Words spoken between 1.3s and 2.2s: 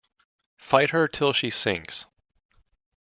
she sinks.